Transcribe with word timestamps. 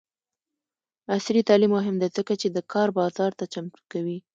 عصري 1.15 1.41
تعلیم 1.49 1.71
مهم 1.77 1.95
دی 2.01 2.07
ځکه 2.17 2.33
چې 2.41 2.47
د 2.51 2.57
کار 2.71 2.87
بازار 2.99 3.31
ته 3.39 3.45
چمتو 3.53 3.81
کوي. 3.91 4.17